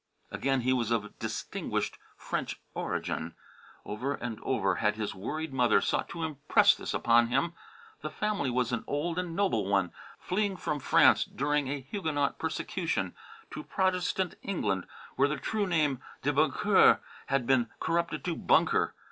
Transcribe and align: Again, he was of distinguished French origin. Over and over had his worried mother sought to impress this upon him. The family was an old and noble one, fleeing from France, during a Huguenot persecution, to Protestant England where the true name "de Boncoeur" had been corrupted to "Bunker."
Again, 0.31 0.61
he 0.61 0.73
was 0.73 0.89
of 0.89 1.19
distinguished 1.19 1.99
French 2.17 2.59
origin. 2.73 3.35
Over 3.85 4.15
and 4.15 4.39
over 4.41 4.77
had 4.77 4.95
his 4.95 5.13
worried 5.13 5.53
mother 5.53 5.79
sought 5.79 6.09
to 6.09 6.23
impress 6.23 6.73
this 6.73 6.95
upon 6.95 7.27
him. 7.27 7.53
The 8.01 8.09
family 8.09 8.49
was 8.49 8.71
an 8.71 8.83
old 8.87 9.19
and 9.19 9.35
noble 9.35 9.67
one, 9.69 9.91
fleeing 10.17 10.57
from 10.57 10.79
France, 10.79 11.23
during 11.25 11.67
a 11.67 11.81
Huguenot 11.81 12.39
persecution, 12.39 13.13
to 13.51 13.61
Protestant 13.61 14.33
England 14.41 14.87
where 15.17 15.27
the 15.27 15.37
true 15.37 15.67
name 15.67 16.01
"de 16.23 16.33
Boncoeur" 16.33 16.99
had 17.27 17.45
been 17.45 17.69
corrupted 17.79 18.25
to 18.25 18.35
"Bunker." 18.35 18.95